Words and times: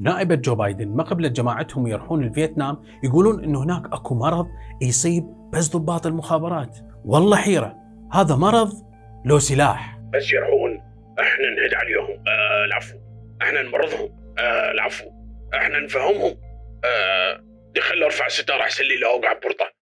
نائبة 0.00 0.34
جو 0.34 0.54
بايدن 0.54 0.88
ما 0.88 1.02
قبلت 1.02 1.32
جماعتهم 1.32 1.86
يروحون 1.86 2.24
الفيتنام 2.24 2.82
يقولون 3.04 3.44
انه 3.44 3.62
هناك 3.62 3.82
أكو 3.92 4.14
مرض 4.14 4.46
يصيب 4.82 5.24
بس 5.52 5.76
ضباط 5.76 6.06
المخابرات. 6.06 6.78
والله 7.04 7.36
حيرة 7.36 7.76
هذا 8.12 8.36
مرض 8.36 8.72
لو 9.24 9.38
سلاح. 9.38 9.98
بس 10.14 10.32
يروحون 10.32 10.70
إحنا 11.20 11.50
نهد 11.50 11.74
عليهم. 11.74 12.24
آه 12.28 12.64
العفو. 12.64 12.98
إحنا 13.42 13.62
نمرضهم. 13.62 14.34
آه 14.38 14.70
العفو. 14.70 15.04
إحنا 15.54 15.80
نفهمهم. 15.80 16.36
آه 16.84 17.40
دي 17.74 17.80
خلي 17.80 18.04
أرفع 18.04 18.26
الستاره 18.26 18.60
أحسن 18.60 18.84
لي 18.84 18.96
لو 18.96 19.08
أوقع 19.10 19.32
بورطه 19.32 19.78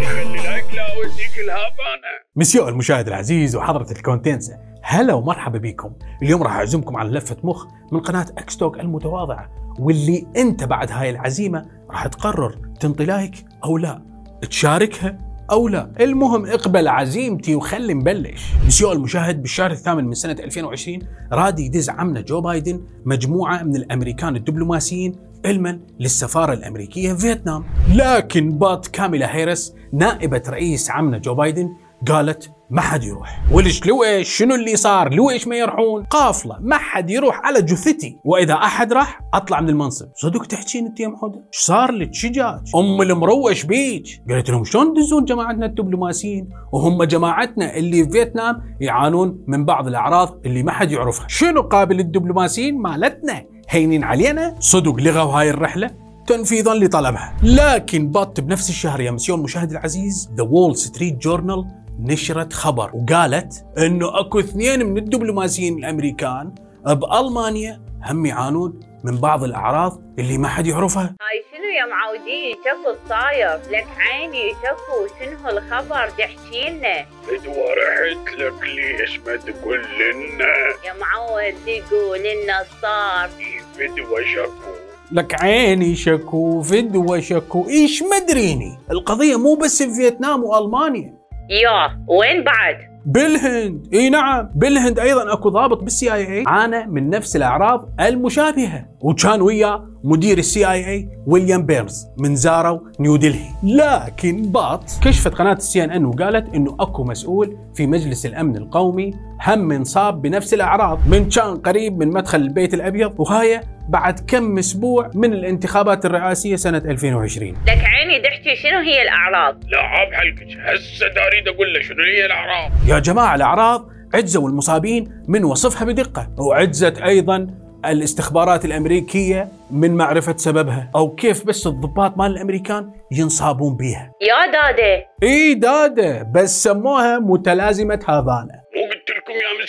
يخلي 0.00 0.42
لايك 0.42 0.74
لا 0.74 0.96
اوديك 0.96 1.38
الهافانه 1.44 2.26
مسيو 2.36 2.68
المشاهد 2.68 3.08
العزيز 3.08 3.56
وحضرة 3.56 3.92
الكونتيسة 3.92 4.75
هلا 4.88 5.14
ومرحبا 5.14 5.58
بكم. 5.58 5.92
اليوم 6.22 6.42
راح 6.42 6.56
أعزمكم 6.56 6.96
على 6.96 7.10
لفة 7.10 7.36
مخ 7.44 7.66
من 7.92 8.00
قناة 8.00 8.26
X 8.38 8.46
Talk 8.46 8.80
المتواضعة 8.80 9.50
واللي 9.78 10.26
أنت 10.36 10.64
بعد 10.64 10.92
هاي 10.92 11.10
العزيمة 11.10 11.66
راح 11.90 12.06
تقرر 12.06 12.58
تنطي 12.80 13.04
لايك 13.04 13.44
أو 13.64 13.78
لا 13.78 14.02
تشاركها 14.50 15.18
أو 15.50 15.68
لا. 15.68 15.92
المهم 16.00 16.46
اقبل 16.46 16.88
عزيمتي 16.88 17.54
وخلي 17.54 17.94
نبلش. 17.94 18.52
مسيو 18.66 18.92
المشاهد 18.92 19.42
بالشهر 19.42 19.70
الثامن 19.70 20.04
من 20.04 20.14
سنة 20.14 20.32
2020 20.32 20.98
راد 21.32 21.58
يدز 21.58 21.90
عمنا 21.90 22.20
جو 22.20 22.40
بايدن 22.40 22.80
مجموعة 23.04 23.62
من 23.62 23.76
الأمريكان 23.76 24.36
الدبلوماسيين 24.36 25.14
علما 25.44 25.80
للسفارة 26.00 26.52
الأمريكية 26.52 27.12
في 27.12 27.18
فيتنام. 27.18 27.64
لكن 27.94 28.58
but 28.58 28.86
كاميلا 28.86 29.36
هيرس 29.36 29.74
نائبة 29.92 30.42
رئيس 30.48 30.90
عمنا 30.90 31.18
جو 31.18 31.34
بايدن 31.34 31.68
قالت 32.08 32.50
ما 32.70 32.80
حد 32.80 33.04
يروح. 33.04 33.42
وليش 33.52 33.86
لويش؟ 33.86 34.28
شنو 34.28 34.54
اللي 34.54 34.76
صار؟ 34.76 35.14
لويش 35.14 35.48
ما 35.48 35.56
يروحون؟ 35.56 36.04
قافلة. 36.04 36.56
ما 36.60 36.76
حد 36.78 37.10
يروح 37.10 37.40
على 37.44 37.62
جثتي. 37.62 38.18
وإذا 38.24 38.54
أحد 38.54 38.92
راح 38.92 39.20
أطلع 39.34 39.60
من 39.60 39.68
المنصب. 39.68 40.06
صدق 40.14 40.46
تحكين 40.46 40.86
أنت 40.86 41.00
يا 41.00 41.08
محودة 41.08 41.36
إيش 41.36 41.60
صار 41.60 41.92
لك؟ 41.92 42.14
شجاج 42.14 42.60
أم 42.76 43.02
المروش 43.02 43.64
بيك. 43.64 44.22
قالت 44.30 44.50
لهم 44.50 44.64
شلون 44.64 44.94
تدزون 44.94 45.24
جماعتنا 45.24 45.66
الدبلوماسيين؟ 45.66 46.48
وهم 46.72 47.04
جماعتنا 47.04 47.76
اللي 47.76 48.04
في 48.04 48.10
فيتنام 48.10 48.76
يعانون 48.80 49.44
من 49.46 49.64
بعض 49.64 49.86
الأعراض 49.86 50.40
اللي 50.46 50.62
ما 50.62 50.72
حد 50.72 50.90
يعرفها. 50.90 51.26
شنو 51.28 51.62
قابل 51.62 52.00
الدبلوماسيين 52.00 52.78
مالتنا؟ 52.78 53.44
هينين 53.68 54.04
علينا؟ 54.04 54.54
صدق 54.60 54.94
لغوا 54.94 55.32
هاي 55.32 55.50
الرحلة؟ 55.50 55.90
تنفيذا 56.26 56.74
لطلبها. 56.74 57.36
لكن 57.42 58.10
but 58.10 58.40
بنفس 58.40 58.70
الشهر 58.70 59.00
يا 59.00 59.10
مسيو 59.10 59.38
المشاهد 59.38 59.70
العزيز 59.70 60.30
The 60.36 60.42
Wall 60.42 60.76
Street 60.76 61.16
Journal 61.16 61.64
نشرت 62.00 62.52
خبر 62.52 62.90
وقالت 62.94 63.64
إنه 63.78 64.20
أكو 64.20 64.38
اثنين 64.40 64.86
من 64.86 64.98
الدبلوماسيين 64.98 65.78
الأمريكان 65.78 66.54
بألمانيا 66.86 67.80
هم 68.06 68.26
يعانون 68.26 68.80
من 69.04 69.16
بعض 69.16 69.44
الأعراض 69.44 70.02
اللي 70.18 70.38
ما 70.38 70.48
حد 70.48 70.66
يعرفها. 70.66 71.02
هاي 71.02 71.42
شنو 71.52 71.64
يا 71.64 71.86
معودين؟ 71.86 72.54
شكو 72.54 73.08
صاير 73.08 73.60
لك 73.70 73.86
عيني 73.98 74.50
شكو؟ 74.50 75.06
شنو 75.20 75.48
هالخبر؟ 75.48 76.08
تحكي 76.08 76.70
لنا. 76.70 77.06
فدوى 77.26 77.66
رحت 77.78 78.38
لك 78.38 78.62
ليش 78.62 79.20
ما 79.26 79.36
تقول 79.36 79.80
لنا. 79.80 80.54
يا 80.84 80.94
معود 81.00 81.54
تقول 81.66 82.18
لنا 82.18 82.64
صار. 82.82 83.30
فدوى 83.74 84.24
شكو 84.34 84.70
لك 85.12 85.42
عيني 85.42 85.96
شكو 85.96 86.62
فدوة 86.62 87.20
شكو 87.20 87.68
إيش 87.68 88.02
مدريني؟ 88.02 88.78
القضية 88.90 89.36
مو 89.36 89.54
بس 89.54 89.82
في 89.82 89.94
فيتنام 89.94 90.44
وألمانيا. 90.44 91.15
يا 91.50 92.04
وين 92.08 92.44
بعد؟ 92.44 92.76
بالهند. 93.06 93.94
إي 93.94 94.10
نعم 94.10 94.50
بالهند 94.54 94.98
أيضا. 94.98 95.32
أكو 95.32 95.48
ضابط 95.48 95.82
بالسي 95.82 96.14
آي 96.14 96.38
إي. 96.38 96.44
عانى 96.46 96.86
من 96.86 97.10
نفس 97.10 97.36
الأعراض 97.36 97.88
المشابهة. 98.00 98.86
وكان 99.00 99.42
وياه 99.42 99.86
مدير 100.04 100.38
السي 100.38 100.70
آي 100.70 100.86
إي 100.90 101.08
ويليام 101.26 101.62
بيرنز 101.66 102.06
من 102.18 102.36
زارو 102.36 102.86
نيودلهي 103.00 103.50
لكن 103.62 104.42
بعد 104.42 104.84
كشفت 105.04 105.34
قناة 105.34 105.52
السي 105.52 105.84
إن 105.84 105.90
إن 105.90 106.04
وقالت 106.04 106.54
إنه 106.54 106.76
أكو 106.80 107.04
مسؤول 107.04 107.56
في 107.74 107.86
مجلس 107.86 108.26
الأمن 108.26 108.56
القومي 108.56 109.14
هم 109.46 109.72
انصاب 109.72 110.22
بنفس 110.22 110.54
الأعراض 110.54 111.00
من 111.08 111.28
كان 111.28 111.56
قريب 111.56 111.98
من 111.98 112.08
مدخل 112.08 112.40
البيت 112.40 112.74
الأبيض 112.74 113.20
وهاي 113.20 113.60
بعد 113.88 114.20
كم 114.20 114.58
أسبوع 114.58 115.10
من 115.14 115.32
الانتخابات 115.32 116.06
الرئاسية 116.06 116.56
سنة 116.56 116.78
2020 116.78 117.48
لك 117.50 117.84
عيني 117.84 118.20
تحكي 118.22 118.56
شنو 118.56 118.78
هي 118.78 119.02
الأعراض؟ 119.02 119.64
لا 119.64 119.78
عاب 119.78 120.12
حلقك 120.12 120.58
هسه 120.60 121.26
اريد 121.26 121.48
أقول 121.48 121.74
له 121.74 121.80
شنو 121.80 122.02
هي 122.04 122.26
الأعراض؟ 122.26 122.72
يا 122.86 122.98
جماعة 122.98 123.34
الأعراض 123.34 123.88
عجزوا 124.14 124.48
المصابين 124.48 125.22
من 125.28 125.44
وصفها 125.44 125.84
بدقة 125.84 126.28
وعجزت 126.38 126.98
أيضا 126.98 127.46
الاستخبارات 127.84 128.64
الأمريكية 128.64 129.48
من 129.70 129.94
معرفة 129.94 130.36
سببها 130.36 130.90
أو 130.96 131.14
كيف 131.14 131.46
بس 131.46 131.66
الضباط 131.66 132.18
مال 132.18 132.30
الأمريكان 132.30 132.90
ينصابون 133.12 133.76
بيها. 133.76 134.12
يا 134.20 134.52
دادة. 134.52 135.06
إي 135.22 135.54
دادة 135.54 136.22
بس 136.34 136.62
سموها 136.62 137.18
متلازمة 137.18 138.00
هافانا 138.08 138.65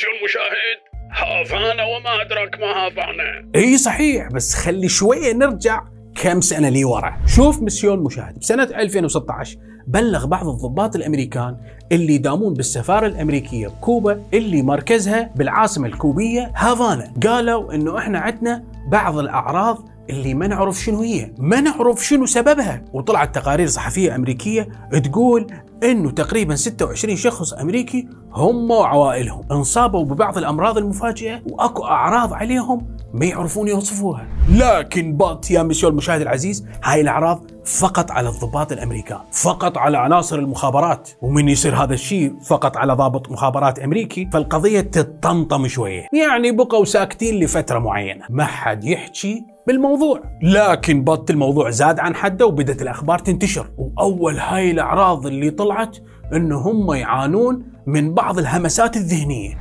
يا 0.04 0.10
المشاهد؟ 0.20 0.78
هافانا 1.12 1.84
وما 1.84 2.22
ادراك 2.22 2.60
ما 2.60 2.66
هافانا. 2.66 3.52
إي 3.56 3.78
صحيح 3.78 4.28
بس 4.28 4.56
خلي 4.56 4.90
شوية 4.90 5.34
نرجع 5.34 5.82
كم 6.24 6.42
سنة 6.42 6.70
لي 6.70 6.86
ورا. 6.86 7.18
شوف 7.36 7.62
مسيون 7.62 8.00
مشاهد 8.00 8.40
بسنة 8.40 8.64
2016 8.64 9.58
بلغ 9.88 10.26
بعض 10.26 10.48
الضباط 10.48 10.96
الأمريكان 10.96 11.58
اللي 11.92 12.14
يدامون 12.14 12.54
بالسفارة 12.54 13.08
الأمريكية 13.08 13.68
بكوبا 13.68 14.24
اللي 14.34 14.62
مركزها 14.62 15.32
بالعاصمة 15.36 15.88
الكوبية 15.88 16.52
هافانا. 16.56 17.14
قالوا 17.24 17.74
إنه 17.74 17.98
إحنا 17.98 18.20
عندنا 18.20 18.64
بعض 18.92 19.18
الأعراض 19.18 19.90
اللي 20.10 20.34
ما 20.34 20.48
نعرف 20.48 20.80
شنو 20.80 21.02
هي 21.02 21.32
ما 21.38 21.62
نعرف 21.62 22.06
شنو 22.06 22.26
سببها. 22.26 22.86
وطلعت 22.94 23.36
تقارير 23.36 23.68
صحفية 23.68 24.16
أمريكية 24.16 24.68
تقول 25.04 25.48
إنه 25.84 26.12
تقريبا 26.12 26.56
26 26.56 27.16
شخص 27.16 27.54
أمريكي 27.54 28.08
هم 28.32 28.72
وعوائلهم 28.72 29.42
انصابوا 29.52 30.06
ببعض 30.06 30.38
الأمراض 30.38 30.78
المفاجئة 30.78 31.42
وأكو 31.52 31.84
أعراض 31.84 32.34
عليهم 32.34 32.88
ما 33.14 33.26
يعرفون 33.26 33.68
يوصفوها. 33.68 34.28
لكن 34.50 35.18
بط 35.18 35.52
يا 35.52 35.64
مسيو 35.64 35.90
المشاهد 35.90 36.22
العزيز 36.22 36.66
هاي 36.84 37.02
الأعراض 37.02 37.44
فقط 37.66 38.12
على 38.12 38.30
الضباط 38.30 38.72
الامريكان 38.72 39.20
فقط 39.32 39.78
على 39.78 39.98
عناصر 39.98 40.40
المخابرات. 40.40 41.10
ومن 41.22 41.50
يصير 41.50 41.76
هذا 41.76 41.94
الشيء 41.94 42.34
فقط 42.40 42.78
على 42.78 42.94
ضابط 42.94 43.32
مخابرات 43.32 43.80
أمريكي 43.80 44.30
فالقضية 44.34 44.82
تتطمطم 44.82 45.68
شوية. 45.68 46.08
يعني 46.14 46.52
بقوا 46.52 46.86
ساكتين 46.86 47.40
لفترة 47.44 47.80
معينة. 47.80 48.26
ما 48.30 48.46
حد 48.46 48.84
يحكي 48.84 49.57
بالموضوع. 49.68 50.22
لكن 50.42 51.04
بط 51.04 51.32
الموضوع 51.32 51.70
زاد 51.70 52.00
عن 52.00 52.16
حده 52.16 52.46
وبدت 52.46 52.82
الأخبار 52.82 53.20
تنتشر. 53.20 53.70
وأول 53.78 54.40
هاي 54.40 54.72
الأعراض 54.72 55.28
اللي 55.28 55.50
طلعت 55.50 55.98
إنه 56.34 56.58
هم 56.58 56.94
يعانون 56.94 57.64
من 57.88 58.14
بعض 58.14 58.40
الهمسات 58.40 58.98
الذهنية. 58.98 59.58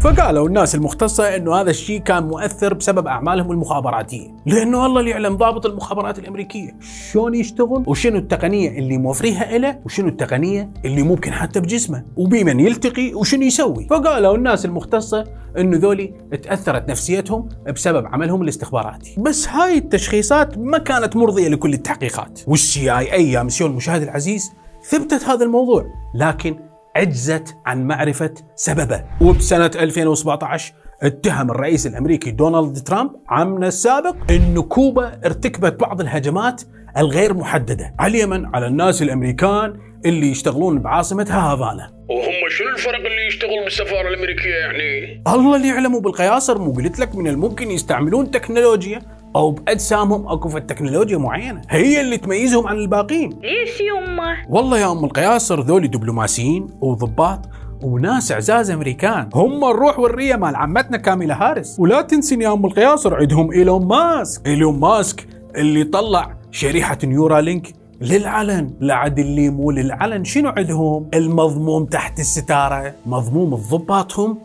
فقالوا 0.00 0.48
الناس 0.48 0.74
المختصة 0.74 1.36
إنه 1.36 1.54
هذا 1.54 1.70
الشيء 1.70 2.00
كان 2.00 2.22
مؤثر 2.22 2.74
بسبب 2.74 3.06
أعمالهم 3.06 3.52
المخابراتية، 3.52 4.28
لأنه 4.46 4.86
الله 4.86 5.00
اللي 5.00 5.10
يعلم 5.10 5.36
ضابط 5.36 5.66
المخابرات 5.66 6.18
الأمريكية. 6.18 6.76
شلون 7.12 7.34
يشتغل؟ 7.34 7.84
وشنو 7.86 8.18
التقنية 8.18 8.78
اللي 8.78 8.98
موفريها 8.98 9.58
له 9.58 9.78
وشنو 9.84 10.08
التقنية 10.08 10.70
اللي 10.84 11.02
ممكن 11.02 11.32
حتى 11.32 11.60
بجسمه؟ 11.60 12.04
وبمن 12.16 12.60
يلتقي؟ 12.60 13.14
وشنو 13.14 13.42
يسوي، 13.42 13.86
فقالوا 13.90 14.36
الناس 14.36 14.64
المختصة 14.64 15.24
إنه 15.58 15.76
ذولي 15.76 16.14
تأثرت 16.42 16.90
نفسيتهم 16.90 17.48
بسبب 17.74 18.06
عملهم 18.06 18.42
الاستخباراتي، 18.42 19.14
بس 19.18 19.48
هاي 19.48 19.78
التشخيصات 19.78 20.58
ما 20.58 20.78
كانت 20.78 21.16
مرضية 21.16 21.48
لكل 21.48 21.72
التحقيقات، 21.72 22.40
والسي 22.46 22.98
آي 22.98 23.12
اي 23.12 23.32
يا 23.32 23.42
مسيون 23.42 23.70
المشاهد 23.70 24.02
العزيز 24.02 24.52
ثبتت 24.88 25.24
هذا 25.24 25.44
الموضوع، 25.44 25.84
لكن 26.14 26.67
عجزت 26.98 27.56
عن 27.66 27.86
معرفة 27.86 28.34
سببه. 28.56 29.04
وبسنة 29.20 29.70
2017 29.74 30.72
اتهم 31.02 31.50
الرئيس 31.50 31.86
الأمريكي 31.86 32.30
دونالد 32.30 32.78
ترامب 32.78 33.10
عمنا 33.28 33.68
السابق 33.68 34.16
انه 34.30 34.62
كوبا 34.62 35.20
ارتكبت 35.26 35.80
بعض 35.80 36.00
الهجمات 36.00 36.62
الغير 36.96 37.34
محددة 37.34 37.94
على 37.98 38.10
اليمن 38.18 38.46
على 38.54 38.66
الناس 38.66 39.02
الأمريكان 39.02 39.80
اللي 40.06 40.30
يشتغلون 40.30 40.78
بعاصمتها 40.78 41.52
هافانا. 41.52 41.90
وهم 42.08 42.48
شنو 42.50 42.68
الفرق 42.68 43.06
اللي 43.06 43.26
يشتغل 43.26 43.64
بالسفارة 43.64 44.08
الأمريكية 44.08 44.54
يعني؟ 44.54 45.22
الله 45.28 45.56
اللي 45.56 45.68
يعلموا 45.68 46.00
بالقياصر 46.00 46.58
مو 46.58 46.72
قلت 46.72 46.98
لك 46.98 47.14
من 47.16 47.26
الممكن 47.26 47.70
يستعملون 47.70 48.30
تكنولوجيا 48.30 49.02
أو 49.36 49.50
باجسامهم 49.50 50.28
أكو 50.28 50.48
في 50.48 50.60
تكنولوجيا 50.60 51.18
معينة. 51.18 51.62
هي 51.70 52.00
اللي 52.00 52.16
تميزهم 52.16 52.66
عن 52.66 52.76
الباقين. 52.76 53.30
ليش 53.30 53.80
يمه 53.80 54.36
والله 54.48 54.78
يا 54.78 54.92
أم 54.92 55.04
القياصر 55.04 55.60
ذولي 55.60 55.88
دبلوماسيين 55.88 56.66
وضباط 56.80 57.40
وناس 57.82 58.32
أعزاز 58.32 58.70
أمريكان. 58.70 59.28
هم 59.34 59.64
الروح 59.64 59.98
والرية 59.98 60.36
مال 60.36 60.56
عمتنا 60.56 60.96
كاميلا 60.96 61.42
هاريس 61.42 61.76
ولا 61.80 62.02
تنسين 62.02 62.42
يا 62.42 62.52
أم 62.52 62.66
القياصر 62.66 63.14
عندهم 63.14 63.52
إيلون 63.52 63.86
ماسك. 63.86 64.46
إيلون 64.46 64.80
ماسك 64.80 65.28
اللي 65.56 65.84
طلع 65.84 66.34
شريحة 66.50 66.98
Neuralink 67.04 67.74
للعلن. 68.00 68.70
لا 68.80 68.94
عاد 68.94 69.18
اللي 69.18 69.50
مو 69.50 69.70
للعلن. 69.70 70.24
شنو 70.24 70.48
عندهم؟ 70.48 71.08
المضموم 71.14 71.84
تحت 71.84 72.20
الستارة. 72.20 72.94
مضموم 73.06 73.54
الضباطهم 73.54 74.38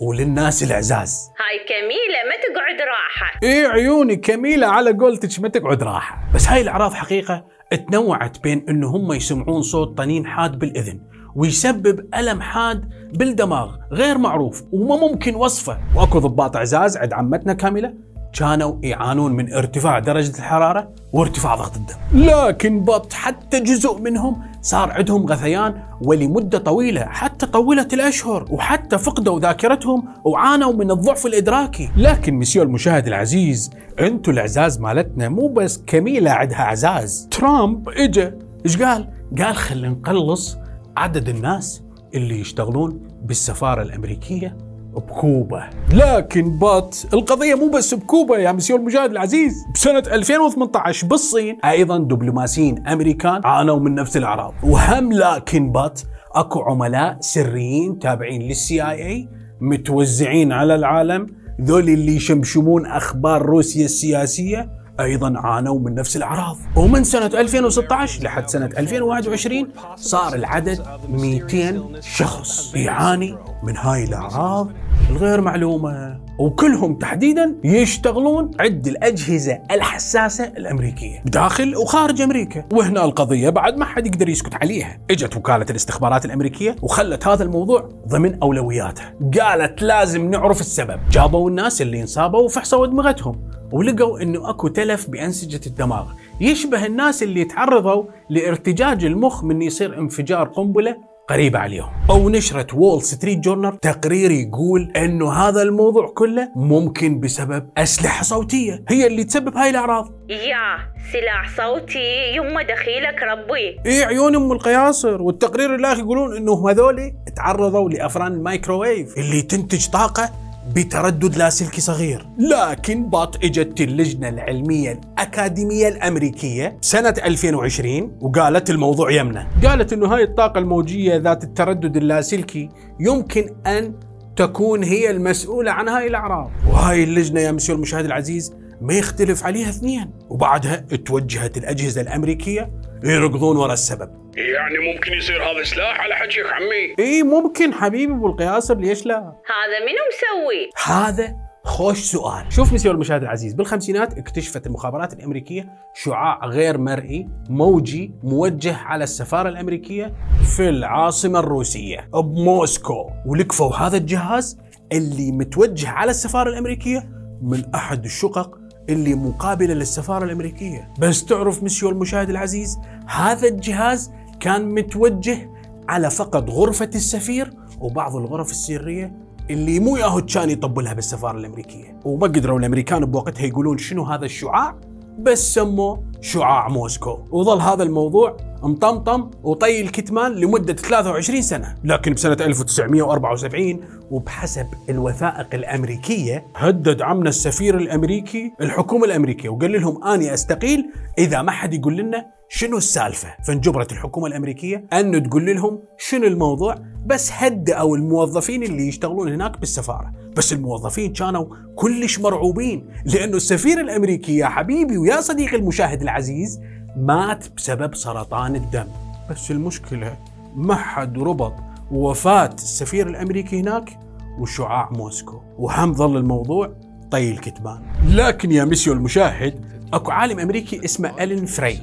وللناس 0.00 0.62
العزاز 0.62 1.30
هاي 1.38 1.58
كميلة 1.68 2.18
ما 2.28 2.36
تقعد 2.36 2.88
راحة. 2.88 3.40
إيه 3.42 3.66
عيوني 3.66 4.16
كميلة 4.16 4.66
على 4.66 4.92
قولتك 4.92 5.40
ما 5.40 5.48
تقعد 5.48 5.82
راحة. 5.82 6.32
بس 6.34 6.48
هاي 6.48 6.60
الاعراض 6.60 6.92
حقيقة 6.92 7.44
تنوعت 7.90 8.42
بين 8.42 8.64
إنه 8.68 8.88
هم 8.88 9.12
يسمعون 9.12 9.62
صوت 9.62 9.98
طنين 9.98 10.26
حاد 10.26 10.58
بالإذن 10.58 11.00
ويسبب 11.36 12.14
ألم 12.14 12.40
حاد 12.40 12.88
بالدماغ 13.14 13.76
غير 13.92 14.18
معروف 14.18 14.62
وما 14.72 14.96
ممكن 14.96 15.34
وصفه. 15.34 15.78
وأكو 15.96 16.18
ضباط 16.18 16.56
إعزاز 16.56 16.96
عند 16.96 17.12
عمتنا 17.12 17.52
كاملة 17.52 17.94
كانوا 18.32 18.76
يعانون 18.82 19.32
من 19.32 19.52
ارتفاع 19.52 19.98
درجة 19.98 20.38
الحرارة 20.38 20.88
وارتفاع 21.12 21.54
ضغط 21.54 21.76
الدم. 21.76 21.94
لكن 22.14 22.80
بط 22.80 23.12
حتى 23.12 23.60
جزء 23.60 23.98
منهم 23.98 24.42
صار 24.62 24.90
عندهم 24.90 25.26
غثيان 25.26 25.82
ولمدة 26.02 26.58
طويلة 26.58 27.00
حتى 27.00 27.46
طولت 27.46 27.94
الأشهر 27.94 28.46
وحتى 28.50 28.98
فقدوا 28.98 29.40
ذاكرتهم 29.40 30.08
وعانوا 30.24 30.72
من 30.72 30.90
الضعف 30.90 31.26
الإدراكي. 31.26 31.90
لكن 31.96 32.34
مسيو 32.34 32.62
المشاهد 32.62 33.06
العزيز 33.06 33.70
انتو 34.00 34.30
الأعزاز 34.30 34.80
مالتنا 34.80 35.28
مو 35.28 35.48
بس 35.48 35.82
كميلة 35.86 36.30
عندها 36.30 36.60
أعزاز. 36.60 37.28
ترامب 37.30 37.88
إجا 37.88 38.38
إيش 38.64 38.82
قال؟ 38.82 39.08
قال 39.38 39.56
خلينا 39.56 39.88
نقلص 39.88 40.56
عدد 40.96 41.28
الناس 41.28 41.82
اللي 42.14 42.40
يشتغلون 42.40 43.08
بالسفارة 43.24 43.82
الأمريكية 43.82 44.56
بكوبا 44.98 45.70
لكن 45.94 46.58
بات 46.58 46.96
القضية 47.14 47.54
مو 47.54 47.68
بس 47.68 47.94
بكوبا 47.94 48.36
يا 48.38 48.52
مسيو 48.52 48.76
المشاهد 48.76 49.10
العزيز. 49.10 49.54
بسنة 49.74 49.98
2018 49.98 51.06
بالصين 51.06 51.58
أيضا 51.64 51.98
دبلوماسيين 51.98 52.88
أمريكان 52.88 53.40
عانوا 53.44 53.78
من 53.78 53.94
نفس 53.94 54.16
الأعراض. 54.16 54.54
وهم 54.62 55.12
لكن 55.12 55.72
بات 55.72 56.00
أكو 56.34 56.60
عملاء 56.60 57.16
سريين 57.20 57.98
تابعين 57.98 58.42
للسي 58.42 58.82
آي 58.82 59.06
إي 59.06 59.28
متوزعين 59.60 60.52
على 60.52 60.74
العالم. 60.74 61.26
ذول 61.60 61.88
اللي 61.88 62.16
يشمشمون 62.16 62.86
أخبار 62.86 63.42
روسيا 63.42 63.84
السياسية 63.84 64.70
أيضا 65.00 65.32
عانوا 65.36 65.78
من 65.78 65.94
نفس 65.94 66.16
الأعراض. 66.16 66.56
ومن 66.76 67.04
سنة 67.04 67.26
2016 67.26 68.22
لحد 68.22 68.48
سنة 68.48 68.70
2021 68.78 69.68
صار 69.96 70.34
العدد 70.34 70.86
200 71.08 72.00
شخص 72.00 72.74
يعاني 72.74 73.38
من 73.62 73.76
هاي 73.76 74.04
الأعراض 74.04 74.70
الغير 75.10 75.40
معلومة. 75.40 76.20
وكلهم 76.38 76.94
تحديدا 76.94 77.54
يشتغلون 77.64 78.50
عند 78.60 78.86
الأجهزة 78.86 79.58
الحساسة 79.70 80.44
الأمريكية 80.44 81.22
داخل 81.24 81.76
وخارج 81.76 82.20
أمريكا. 82.20 82.64
وهنا 82.72 83.04
القضية 83.04 83.50
بعد 83.50 83.76
ما 83.76 83.84
حد 83.84 84.06
يقدر 84.06 84.28
يسكت 84.28 84.54
عليها. 84.54 84.98
إجت 85.10 85.36
وكالة 85.36 85.66
الاستخبارات 85.70 86.24
الأمريكية 86.24 86.76
وخلت 86.82 87.26
هذا 87.26 87.42
الموضوع 87.44 87.88
ضمن 88.08 88.42
اولوياتها 88.42 89.14
قالت 89.40 89.82
لازم 89.82 90.30
نعرف 90.30 90.60
السبب. 90.60 91.00
جابوا 91.10 91.50
الناس 91.50 91.82
اللي 91.82 92.00
انصابوا 92.00 92.40
وفحصوا 92.40 92.86
ادمغتهم 92.86 93.47
ولقوا 93.72 94.22
إنه 94.22 94.50
أكو 94.50 94.68
تلف 94.68 95.10
بأنسجة 95.10 95.60
الدماغ. 95.66 96.06
يشبه 96.40 96.86
الناس 96.86 97.22
اللي 97.22 97.44
تعرضوا 97.44 98.04
لارتجاج 98.30 99.04
المخ 99.04 99.44
من 99.44 99.62
يصير 99.62 99.98
انفجار 99.98 100.48
قنبلة 100.48 100.96
قريبة 101.28 101.58
عليهم. 101.58 101.90
ونشرت 102.10 102.66
وول 102.76 103.02
ستريت 103.02 103.38
جورنال 103.38 103.80
تقرير 103.80 104.30
يقول 104.30 104.92
أنه 104.96 105.32
هذا 105.32 105.62
الموضوع 105.62 106.08
كله 106.14 106.48
ممكن 106.56 107.20
بسبب 107.20 107.68
أسلحة 107.78 108.22
صوتية. 108.22 108.84
هي 108.88 109.06
اللي 109.06 109.24
تسبب 109.24 109.56
هاي 109.56 109.70
الأعراض. 109.70 110.08
يا 110.28 110.78
سلاح 111.12 111.56
صوتي 111.56 112.36
يما 112.36 112.62
دخيلك 112.62 113.22
ربي. 113.22 113.80
إيه 113.86 114.04
عيون 114.04 114.36
أم 114.36 114.52
القياصر. 114.52 115.22
والتقرير 115.22 115.74
الآخر 115.74 116.00
يقولون 116.00 116.36
إنه 116.36 116.70
هذول 116.70 117.12
تعرضوا 117.36 117.90
لأفران 117.90 118.32
الميكروويف 118.32 119.18
اللي 119.18 119.42
تنتج 119.42 119.88
طاقة 119.88 120.30
بتردد 120.74 121.36
لاسلكي 121.36 121.80
صغير. 121.80 122.26
لكن 122.38 123.10
بات 123.10 123.44
إجت 123.44 123.80
اللجنة 123.80 124.28
العلمية 124.28 124.92
الأكاديمية 124.92 125.88
الأمريكية 125.88 126.76
سنة 126.80 127.14
2020 127.24 128.18
وقالت 128.20 128.70
الموضوع 128.70 129.10
يمنى 129.10 129.46
قالت 129.66 129.92
أنه 129.92 130.06
هاي 130.06 130.22
الطاقة 130.22 130.58
الموجية 130.58 131.16
ذات 131.16 131.44
التردد 131.44 131.96
اللاسلكي 131.96 132.68
يمكن 133.00 133.50
أن 133.66 133.94
تكون 134.36 134.84
هي 134.84 135.10
المسؤولة 135.10 135.70
عن 135.70 135.88
هاي 135.88 136.06
الأعراض. 136.06 136.50
وهاي 136.70 137.04
اللجنة 137.04 137.40
يا 137.40 137.52
مسيو 137.52 137.74
المشاهد 137.74 138.04
العزيز 138.04 138.52
ما 138.80 138.94
يختلف 138.94 139.44
عليها 139.44 139.68
اثنين. 139.68 140.10
وبعدها 140.28 140.76
توجهت 140.76 141.56
الأجهزة 141.56 142.00
الأمريكية 142.00 142.70
يركضون 143.04 143.56
ورا 143.56 143.72
السبب. 143.72 144.10
يعني 144.36 144.78
ممكن 144.92 145.12
يصير 145.12 145.42
هذا 145.42 145.64
سلاح 145.64 146.00
على 146.00 146.14
حكيك 146.14 146.46
عمي؟ 146.46 146.94
إي 146.98 147.22
ممكن 147.22 147.72
حبيبي 147.72 148.12
أبو 148.12 148.26
القياصر 148.26 148.76
ليش 148.76 149.06
لا؟ 149.06 149.18
هذا 149.18 149.78
منو 149.80 150.02
مسوي؟ 150.10 150.94
هذا 150.96 151.36
خوش 151.64 151.98
سؤال. 151.98 152.52
شوف 152.52 152.72
مسيو 152.72 152.92
المشاهد 152.92 153.22
العزيز 153.22 153.54
بالخمسينات 153.54 154.18
اكتشفت 154.18 154.66
المخابرات 154.66 155.12
الأمريكية 155.12 155.68
شعاع 155.94 156.46
غير 156.46 156.78
مرئي 156.78 157.28
موجي 157.50 158.14
موجه 158.22 158.76
على 158.76 159.04
السفارة 159.04 159.48
الأمريكية 159.48 160.14
في 160.56 160.68
العاصمة 160.68 161.38
الروسية 161.38 162.08
بموسكو. 162.14 163.10
ولقفوا 163.26 163.76
هذا 163.76 163.96
الجهاز 163.96 164.58
اللي 164.92 165.32
متوجه 165.32 165.88
على 165.88 166.10
السفارة 166.10 166.50
الأمريكية 166.50 167.08
من 167.42 167.74
أحد 167.74 168.04
الشقق 168.04 168.58
اللي 168.88 169.14
مقابلة 169.14 169.74
للسفارة 169.74 170.24
الأمريكية. 170.24 170.88
بس 170.98 171.24
تعرف 171.24 171.62
مسيو 171.62 171.88
المشاهد 171.88 172.30
العزيز 172.30 172.78
هذا 173.06 173.48
الجهاز 173.48 174.10
كان 174.40 174.74
متوجه 174.74 175.50
على 175.88 176.10
فقط 176.10 176.50
غرفة 176.50 176.90
السفير 176.94 177.52
وبعض 177.80 178.16
الغرف 178.16 178.50
السرية 178.50 179.12
اللي 179.50 179.80
مو 179.80 179.96
ياهو 179.96 180.20
كان 180.20 180.50
يطبلها 180.50 180.92
بالسفارة 180.92 181.38
الأمريكية. 181.38 182.00
وما 182.04 182.26
قدروا 182.26 182.58
الأمريكان 182.58 183.04
بوقتها 183.04 183.46
يقولون 183.46 183.78
شنو 183.78 184.04
هذا 184.04 184.24
الشعاع 184.24 184.74
بس 185.18 185.54
سموه 185.54 186.04
شعاع 186.20 186.68
موسكو. 186.68 187.18
وظل 187.30 187.60
هذا 187.60 187.82
الموضوع 187.82 188.36
مطمطم 188.62 189.30
وطي 189.42 189.80
الكتمان 189.80 190.32
لمدة 190.32 190.72
23 190.72 191.42
سنة. 191.42 191.76
لكن 191.84 192.12
بسنة 192.12 192.36
1974 192.40 193.80
وبحسب 194.10 194.66
الوثائق 194.88 195.54
الأمريكية 195.54 196.46
هدد 196.56 197.02
عمنا 197.02 197.28
السفير 197.28 197.76
الأمريكي 197.76 198.52
الحكومة 198.60 199.04
الأمريكية 199.04 199.48
وقال 199.48 199.72
لهم 199.72 200.04
أني 200.04 200.34
أستقيل 200.34 200.90
إذا 201.18 201.42
ما 201.42 201.50
حد 201.50 201.74
يقول 201.74 201.96
لنا 201.96 202.26
شنو 202.48 202.76
السالفة. 202.76 203.28
فانجبرت 203.46 203.92
الحكومة 203.92 204.26
الأمريكية 204.26 204.84
أن 204.92 205.22
تقول 205.22 205.46
لهم 205.46 205.82
شنو 205.98 206.26
الموضوع 206.26 206.74
بس 207.06 207.30
هدأوا 207.32 207.96
الموظفين 207.96 208.62
اللي 208.62 208.88
يشتغلون 208.88 209.32
هناك 209.32 209.58
بالسفارة. 209.58 210.12
بس 210.36 210.52
الموظفين 210.52 211.12
كانوا 211.12 211.46
كلش 211.76 212.18
مرعوبين 212.18 212.88
لأنه 213.04 213.36
السفير 213.36 213.80
الأمريكي 213.80 214.36
يا 214.36 214.46
حبيبي 214.46 214.98
ويا 214.98 215.20
صديقي 215.20 215.56
المشاهد 215.56 216.02
العزيز 216.08 216.60
مات 216.96 217.44
بسبب 217.56 217.94
سرطان 217.94 218.56
الدم. 218.56 218.86
بس 219.30 219.50
المشكلة؟ 219.50 220.16
ما 220.56 220.74
حد 220.74 221.18
ربط 221.18 221.54
وفاة 221.90 222.50
السفير 222.54 223.06
الأمريكي 223.06 223.60
هناك 223.60 223.98
وشعاع 224.38 224.90
موسكو. 224.92 225.40
وهم 225.58 225.94
ظل 225.94 226.16
الموضوع 226.16 226.72
طي 227.10 227.30
الكتمان 227.30 227.80
لكن 228.08 228.52
يا 228.52 228.64
مسيو 228.64 228.92
المشاهد 228.92 229.64
أكو 229.92 230.10
عالم 230.10 230.38
أمريكي 230.38 230.84
اسمه 230.84 231.22
ألين 231.22 231.46
فري. 231.46 231.80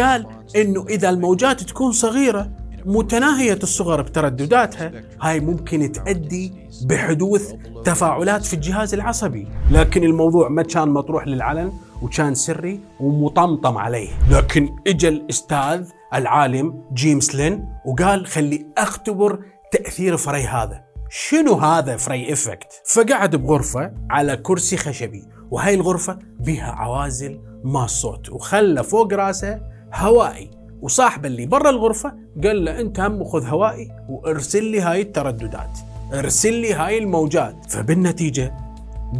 قال 0.00 0.26
إنه 0.56 0.86
إذا 0.88 1.10
الموجات 1.10 1.62
تكون 1.62 1.92
صغيرة 1.92 2.50
متناهية 2.86 3.58
الصغر 3.62 4.02
بتردداتها 4.02 4.92
هاي 5.22 5.40
ممكن 5.40 5.92
تؤدي 5.92 6.52
بحدوث 6.84 7.52
تفاعلات 7.84 8.44
في 8.44 8.54
الجهاز 8.54 8.94
العصبي. 8.94 9.48
لكن 9.70 10.04
الموضوع 10.04 10.48
ما 10.48 10.62
كان 10.62 10.88
مطروح 10.88 11.26
للعلن 11.26 11.72
وكان 12.02 12.34
سري 12.34 12.80
ومطمطم 13.00 13.78
عليه. 13.78 14.08
لكن 14.30 14.68
اجى 14.86 15.08
الأستاذ 15.08 15.88
العالم 16.14 16.84
جيمس 16.92 17.34
لين 17.34 17.68
وقال 17.86 18.26
خلي 18.26 18.66
أختبر 18.78 19.44
تأثير 19.72 20.16
Frey 20.16 20.42
هذا. 20.46 20.84
شنو 21.10 21.54
هذا 21.54 21.96
Frey 21.96 22.32
effect؟ 22.32 22.82
فقعد 22.94 23.36
بغرفة 23.36 23.92
على 24.10 24.36
كرسي 24.36 24.76
خشبي 24.76 25.24
وهاي 25.50 25.74
الغرفة 25.74 26.18
بها 26.40 26.72
عوازل 26.72 27.40
ما 27.64 27.86
صوت 27.86 28.28
وخلى 28.30 28.84
فوق 28.84 29.14
راسه 29.14 29.60
هوائي. 29.94 30.50
وصاحبه 30.80 31.28
اللي 31.28 31.46
برا 31.46 31.70
الغرفة 31.70 32.14
قال 32.44 32.64
له 32.64 32.80
أنت 32.80 33.00
هم 33.00 33.24
خذ 33.24 33.46
هوائي 33.46 33.88
وارسل 34.08 34.64
لي 34.64 34.80
هاي 34.80 35.00
الترددات 35.00 35.78
ارسل 36.14 36.54
لي 36.54 36.74
هاي 36.74 36.98
الموجات. 36.98 37.56
فبالنتيجة 37.68 38.56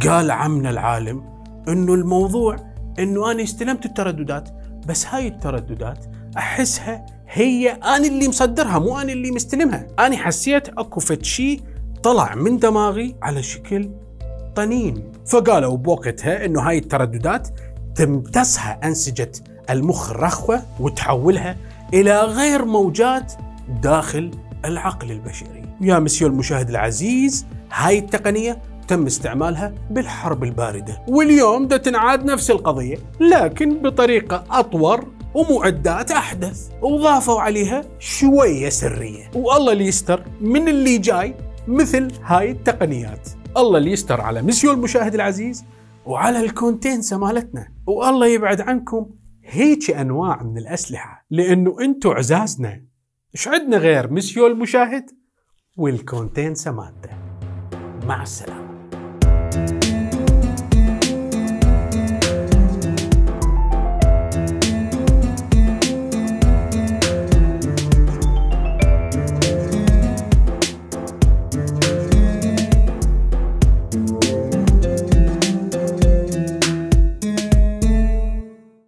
قال 0.07 0.31
عمنا 0.31 0.69
العالم 0.69 1.23
إنه 1.67 1.93
الموضوع 1.93 2.68
إنه 2.99 3.31
أنا 3.31 3.43
استلمت 3.43 3.85
الترددات 3.85 4.49
بس 4.87 5.05
هاي 5.05 5.27
الترددات 5.27 6.05
أحسها 6.37 7.05
هي 7.29 7.71
أنا 7.71 8.07
اللي 8.07 8.27
مصدرها 8.27 8.79
مو 8.79 8.99
أنا 8.99 9.13
اللي 9.13 9.31
مستلمها. 9.31 9.87
أنا 9.99 10.17
حسيت 10.17 10.67
أكو 10.67 10.99
فد 10.99 11.23
شيء 11.23 11.61
طلع 12.03 12.35
من 12.35 12.57
دماغي 12.57 13.15
على 13.21 13.43
شكل 13.43 13.89
طنين. 14.55 15.11
فقالوا 15.25 15.77
بوقتها 15.77 16.45
إنه 16.45 16.61
هاي 16.61 16.77
الترددات 16.77 17.47
تمتصها 17.95 18.79
أنسجة 18.83 19.31
المخ 19.69 20.09
الرخوة 20.09 20.61
وتحولها 20.79 21.57
إلى 21.93 22.21
غير 22.21 22.65
موجات 22.65 23.33
داخل 23.81 24.31
العقل 24.65 25.11
البشري. 25.11 25.63
يا 25.81 25.99
مسيو 25.99 26.27
المشاهد 26.27 26.69
العزيز 26.69 27.45
هاي 27.71 27.99
التقنية 27.99 28.61
تم 28.89 29.05
استعمالها 29.05 29.73
بالحرب 29.89 30.43
الباردة. 30.43 31.05
واليوم 31.07 31.67
ده 31.67 31.77
تنعاد 31.77 32.25
نفس 32.25 32.51
القضية 32.51 32.97
لكن 33.19 33.81
بطريقة 33.81 34.43
أطور 34.49 35.07
ومعدات 35.33 36.11
أحدث. 36.11 36.69
وضافوا 36.81 37.41
عليها 37.41 37.85
شوية 37.99 38.69
سرية. 38.69 39.31
والله 39.35 39.73
اللي 39.73 39.85
يستر 39.85 40.23
من 40.41 40.67
اللي 40.67 40.97
جاي 40.97 41.35
مثل 41.67 42.11
هاي 42.23 42.51
التقنيات. 42.51 43.29
الله 43.57 43.77
اللي 43.77 43.91
يستر 43.91 44.21
على 44.21 44.41
مسيو 44.41 44.71
المشاهد 44.71 45.15
العزيز 45.15 45.65
وعلى 46.05 46.39
الكونتينسا 46.39 47.17
مالتنا. 47.17 47.67
والله 47.87 48.27
يبعد 48.27 48.61
عنكم 48.61 49.05
هيك 49.45 49.91
أنواع 49.91 50.43
من 50.43 50.57
الأسلحة 50.57 51.25
لأنه 51.29 51.75
أنتم 51.81 52.09
عزازنا. 52.09 52.81
إيش 53.35 53.47
عندنا 53.47 53.77
غير 53.77 54.13
مسيو 54.13 54.47
المشاهد؟ 54.47 55.05
والكونتينسا 55.77 56.71
مالته. 56.71 57.09
مع 58.07 58.23
السلامة. 58.23 58.58